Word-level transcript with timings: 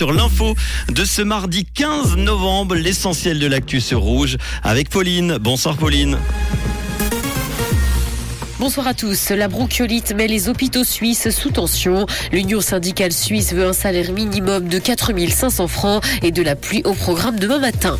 Sur 0.00 0.12
l'info 0.12 0.54
de 0.92 1.04
ce 1.04 1.22
mardi 1.22 1.64
15 1.64 2.18
novembre, 2.18 2.76
l'essentiel 2.76 3.40
de 3.40 3.48
l'actu 3.48 3.80
sur 3.80 3.98
Rouge 3.98 4.36
avec 4.62 4.90
Pauline. 4.90 5.38
Bonsoir 5.38 5.76
Pauline. 5.76 6.18
Bonsoir 8.60 8.86
à 8.86 8.94
tous. 8.94 9.30
La 9.30 9.48
bronchiolite 9.48 10.14
met 10.14 10.28
les 10.28 10.48
hôpitaux 10.48 10.84
suisses 10.84 11.30
sous 11.30 11.50
tension. 11.50 12.06
L'Union 12.30 12.60
syndicale 12.60 13.10
suisse 13.10 13.52
veut 13.52 13.66
un 13.66 13.72
salaire 13.72 14.12
minimum 14.12 14.68
de 14.68 14.78
4500 14.78 15.66
francs 15.66 16.04
et 16.22 16.30
de 16.30 16.42
la 16.42 16.54
pluie 16.54 16.82
au 16.84 16.92
programme 16.92 17.40
demain 17.40 17.58
matin. 17.58 17.98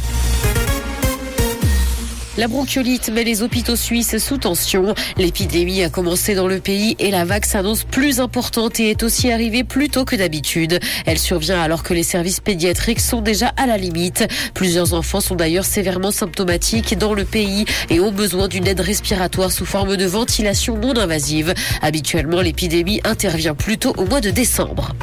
La 2.39 2.46
bronchiolite 2.46 3.11
met 3.11 3.25
les 3.25 3.43
hôpitaux 3.43 3.75
suisses 3.75 4.16
sous 4.18 4.38
tension. 4.38 4.95
L'épidémie 5.16 5.82
a 5.82 5.91
commencé 5.91 6.37
dans 6.37 6.46
le 6.46 6.61
pays 6.61 6.95
et 7.00 7.11
la 7.11 7.25
vague 7.25 7.45
s'annonce 7.45 7.82
plus 7.82 8.20
importante 8.20 8.79
et 8.79 8.91
est 8.91 9.02
aussi 9.02 9.32
arrivée 9.32 9.64
plus 9.64 9.88
tôt 9.88 10.05
que 10.05 10.14
d'habitude. 10.14 10.79
Elle 11.05 11.19
survient 11.19 11.61
alors 11.61 11.82
que 11.82 11.95
les 11.95 12.05
services 12.05 12.38
pédiatriques 12.38 13.01
sont 13.01 13.23
déjà 13.23 13.48
à 13.56 13.66
la 13.66 13.77
limite. 13.77 14.24
Plusieurs 14.55 14.95
enfants 14.95 15.20
sont 15.20 15.34
d'ailleurs 15.34 15.65
sévèrement 15.65 16.12
symptomatiques 16.12 16.96
dans 16.96 17.12
le 17.12 17.24
pays 17.24 17.65
et 17.91 17.98
ont 17.98 18.12
besoin 18.12 18.46
d'une 18.46 18.68
aide 18.68 18.79
respiratoire 18.79 19.51
sous 19.51 19.66
forme 19.66 19.96
de 19.96 20.07
ventilation 20.07 20.77
non 20.77 20.96
invasive. 20.96 21.55
Habituellement, 21.82 22.41
l'épidémie 22.41 23.01
intervient 23.02 23.57
plutôt 23.57 23.95
au 23.96 24.05
mois 24.05 24.20
de 24.20 24.30
décembre. 24.30 24.95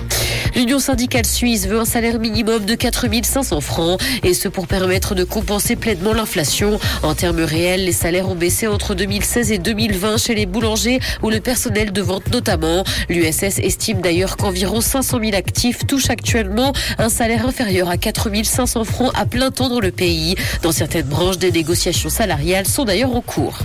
L'Union 0.56 0.80
syndicale 0.80 1.26
suisse 1.26 1.68
veut 1.68 1.80
un 1.80 1.86
salaire 1.86 2.18
minimum 2.18 2.64
de 2.64 2.76
4500 2.76 3.60
francs 3.60 4.02
et 4.24 4.34
ce 4.34 4.48
pour 4.48 4.68
permettre 4.68 5.14
de 5.14 5.26
compenser 5.26 5.76
pleinement 5.76 6.14
l'inflation. 6.14 6.80
En 7.04 7.14
termes 7.14 7.42
réels, 7.42 7.84
les 7.84 7.92
salaires 7.92 8.30
ont 8.30 8.36
baissé 8.36 8.66
entre 8.66 8.96
2016 8.96 9.52
et 9.52 9.58
2020 9.58 10.18
chez 10.18 10.34
les 10.34 10.46
boulangers 10.46 11.02
ou 11.22 11.30
le 11.30 11.42
personnel 11.42 11.92
de 11.92 12.02
vente 12.02 12.32
notamment. 12.32 12.86
L'USS 13.10 13.60
estime 13.60 14.00
d'ailleurs 14.00 14.38
qu'environ 14.38 14.80
500 14.80 15.20
000 15.22 15.36
actifs 15.36 15.86
touchent 15.86 16.10
actuellement 16.10 16.72
un 17.00 17.10
salaire 17.10 17.46
inférieur 17.46 17.90
à 17.90 17.98
4500 17.98 18.86
francs 18.86 19.12
à 19.14 19.26
plein 19.26 19.52
temps 19.52 19.68
dans 19.68 19.82
le 19.82 19.92
pays. 19.92 20.36
Dans 20.62 20.72
certaines 20.72 21.08
branches, 21.08 21.38
des 21.38 21.52
négociations 21.52 22.10
salariales 22.10 22.66
sont 22.66 22.86
d'ailleurs 22.86 23.14
en 23.14 23.22
cours. 23.22 23.60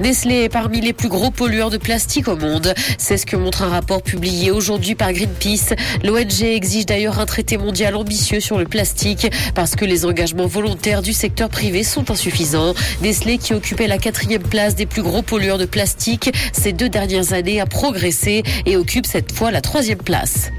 Nestlé 0.00 0.44
est 0.44 0.48
parmi 0.48 0.80
les 0.80 0.92
plus 0.92 1.08
gros 1.08 1.30
pollueurs 1.30 1.70
de 1.70 1.78
plastique 1.78 2.28
au 2.28 2.36
monde. 2.36 2.74
C'est 2.98 3.16
ce 3.16 3.26
que 3.26 3.36
montre 3.36 3.62
un 3.62 3.68
rapport 3.68 4.02
publié 4.02 4.50
aujourd'hui 4.50 4.94
par 4.94 5.12
Greenpeace. 5.12 5.74
L'ONG 6.04 6.42
exige 6.42 6.86
d'ailleurs 6.86 7.18
un 7.18 7.26
traité 7.26 7.56
mondial 7.58 7.96
ambitieux 7.96 8.40
sur 8.40 8.58
le 8.58 8.64
plastique 8.64 9.30
parce 9.54 9.76
que 9.76 9.84
les 9.84 10.04
engagements 10.04 10.46
volontaires 10.46 11.02
du 11.02 11.12
secteur 11.12 11.48
privé 11.48 11.82
sont 11.82 12.10
insuffisants. 12.10 12.74
Nestlé, 13.02 13.38
qui 13.38 13.54
occupait 13.54 13.88
la 13.88 13.98
quatrième 13.98 14.42
place 14.42 14.74
des 14.74 14.86
plus 14.86 15.02
gros 15.02 15.22
pollueurs 15.22 15.58
de 15.58 15.66
plastique 15.66 16.32
ces 16.52 16.72
deux 16.72 16.88
dernières 16.88 17.32
années, 17.32 17.60
a 17.60 17.66
progressé 17.66 18.42
et 18.66 18.76
occupe 18.76 19.06
cette 19.06 19.32
fois 19.32 19.50
la 19.50 19.60
troisième 19.60 19.98
place. 19.98 20.50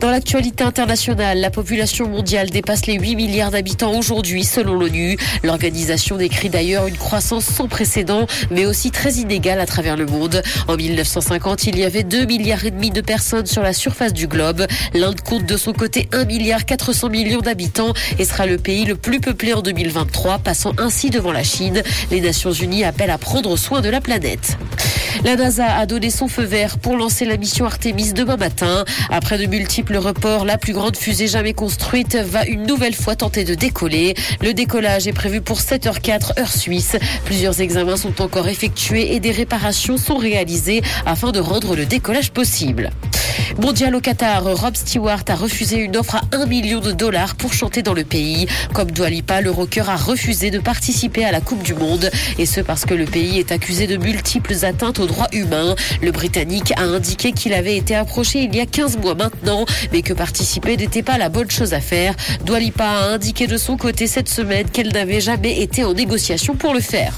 Dans 0.00 0.10
l'actualité 0.10 0.64
internationale, 0.64 1.38
la 1.38 1.50
population 1.50 2.08
mondiale 2.08 2.50
dépasse 2.50 2.86
les 2.86 2.94
8 2.94 3.16
milliards 3.16 3.50
d'habitants 3.50 3.96
aujourd'hui 3.96 4.44
selon 4.44 4.74
l'ONU. 4.74 5.16
L'organisation 5.42 6.16
décrit 6.16 6.50
d'ailleurs 6.50 6.86
une 6.86 6.96
croissance 6.96 7.44
sans 7.44 7.68
précédent, 7.68 8.26
mais 8.50 8.66
aussi 8.66 8.90
très 8.90 9.14
inégale 9.14 9.60
à 9.60 9.66
travers 9.66 9.96
le 9.96 10.06
monde. 10.06 10.42
En 10.68 10.76
1950, 10.76 11.66
il 11.66 11.78
y 11.78 11.84
avait 11.84 12.02
2 12.02 12.26
milliards 12.26 12.64
et 12.64 12.70
demi 12.70 12.90
de 12.90 13.00
personnes 13.00 13.46
sur 13.46 13.62
la 13.62 13.72
surface 13.72 14.12
du 14.12 14.26
globe. 14.26 14.66
L'Inde 14.94 15.20
compte 15.20 15.46
de 15.46 15.56
son 15.56 15.72
côté 15.72 16.08
1 16.12 16.24
milliard 16.24 16.64
400 16.64 17.08
millions 17.08 17.40
d'habitants 17.40 17.92
et 18.18 18.24
sera 18.24 18.46
le 18.46 18.58
pays 18.58 18.84
le 18.84 18.96
plus 18.96 19.20
peuplé 19.20 19.54
en 19.54 19.62
2023, 19.62 20.38
passant 20.38 20.72
ainsi 20.78 21.10
devant 21.10 21.32
la 21.32 21.44
Chine. 21.44 21.82
Les 22.10 22.20
Nations 22.20 22.52
Unies 22.52 22.84
appellent 22.84 23.10
à 23.10 23.18
prendre 23.18 23.56
soin 23.56 23.80
de 23.80 23.88
la 23.88 24.00
planète. 24.00 24.56
La 25.24 25.36
NASA 25.36 25.74
a 25.78 25.86
donné 25.86 26.10
son 26.10 26.28
feu 26.28 26.42
vert 26.42 26.78
pour 26.78 26.98
lancer 26.98 27.24
la 27.24 27.38
mission 27.38 27.64
Artemis 27.64 28.12
demain 28.12 28.36
matin. 28.36 28.84
Après 29.08 29.38
de 29.38 29.46
multiples 29.46 29.96
reports, 29.96 30.44
la 30.44 30.58
plus 30.58 30.74
grande 30.74 30.98
fusée 30.98 31.28
jamais 31.28 31.54
construite 31.54 32.16
va 32.16 32.44
une 32.44 32.66
nouvelle 32.66 32.94
fois 32.94 33.16
tenter 33.16 33.44
de 33.44 33.54
décoller. 33.54 34.14
Le 34.42 34.52
décollage 34.52 35.06
est 35.06 35.14
prévu 35.14 35.40
pour 35.40 35.60
7h04 35.60 36.38
heure 36.38 36.52
suisse. 36.52 36.96
Plusieurs 37.24 37.62
examens 37.62 37.96
sont 37.96 38.20
encore 38.20 38.48
effectués 38.48 39.14
et 39.14 39.20
des 39.20 39.32
réparations 39.32 39.96
sont 39.96 40.18
réalisées 40.18 40.82
afin 41.06 41.32
de 41.32 41.40
rendre 41.40 41.74
le 41.74 41.86
décollage 41.86 42.30
possible. 42.30 42.90
Mondial 43.60 43.94
au 43.94 44.00
Qatar, 44.00 44.44
Rob 44.44 44.76
Stewart 44.76 45.24
a 45.28 45.34
refusé 45.34 45.78
une 45.78 45.96
offre 45.96 46.16
à 46.16 46.22
1 46.32 46.46
million 46.46 46.80
de 46.80 46.92
dollars 46.92 47.34
pour 47.34 47.52
chanter 47.52 47.82
dans 47.82 47.94
le 47.94 48.04
pays. 48.04 48.46
Comme 48.72 48.90
Doualipa, 48.90 49.40
le 49.40 49.50
rocker 49.50 49.88
a 49.88 49.96
refusé 49.96 50.50
de 50.50 50.58
participer 50.58 51.24
à 51.24 51.32
la 51.32 51.40
Coupe 51.40 51.62
du 51.62 51.74
Monde. 51.74 52.10
Et 52.38 52.46
ce 52.46 52.60
parce 52.60 52.84
que 52.84 52.94
le 52.94 53.04
pays 53.04 53.38
est 53.38 53.52
accusé 53.52 53.86
de 53.86 53.96
multiples 53.96 54.64
atteintes 54.64 54.98
aux 54.98 55.06
droits 55.06 55.28
humains. 55.32 55.74
Le 56.02 56.12
Britannique 56.12 56.72
a 56.76 56.82
indiqué 56.82 57.32
qu'il 57.32 57.52
avait 57.52 57.76
été 57.76 57.94
approché 57.94 58.42
il 58.42 58.54
y 58.54 58.60
a 58.60 58.66
15 58.66 58.98
mois 58.98 59.14
maintenant, 59.14 59.64
mais 59.92 60.02
que 60.02 60.12
participer 60.12 60.76
n'était 60.76 61.02
pas 61.02 61.18
la 61.18 61.28
bonne 61.28 61.50
chose 61.50 61.74
à 61.74 61.80
faire. 61.80 62.14
Doualipa 62.44 62.84
a 62.84 63.08
indiqué 63.12 63.46
de 63.46 63.56
son 63.56 63.76
côté 63.76 64.06
cette 64.06 64.28
semaine 64.28 64.68
qu'elle 64.70 64.92
n'avait 64.92 65.20
jamais 65.20 65.60
été 65.60 65.84
en 65.84 65.94
négociation 65.94 66.54
pour 66.54 66.74
le 66.74 66.80
faire. 66.80 67.14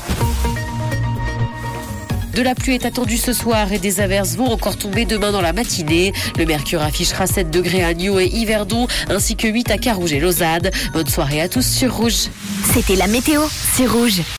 De 2.37 2.43
la 2.43 2.55
pluie 2.55 2.75
est 2.75 2.85
attendue 2.85 3.17
ce 3.17 3.33
soir 3.33 3.73
et 3.73 3.79
des 3.79 3.99
averses 3.99 4.37
vont 4.37 4.53
encore 4.53 4.77
tomber 4.77 5.07
demain 5.07 5.33
dans 5.33 5.41
la 5.41 5.55
matinée. 5.55 6.13
Le 6.37 6.45
mercure 6.45 6.83
affichera 6.83 7.27
7 7.27 7.51
degrés 7.51 7.83
à 7.83 7.95
Nyon 7.95 8.21
et 8.21 8.27
Yverdon, 8.27 8.89
ainsi 9.09 9.37
que 9.37 9.49
8 9.49 9.71
à 9.71 9.79
Carouge 9.79 10.13
et 10.13 10.21
Lausanne. 10.21 10.71
Bonne 10.93 11.07
soirée 11.07 11.41
à 11.41 11.49
tous 11.49 11.67
sur 11.67 11.97
Rouge. 11.97 12.29
C'était 12.75 12.97
la 12.97 13.07
météo, 13.07 13.41
c'est 13.73 13.87
Rouge. 13.87 14.21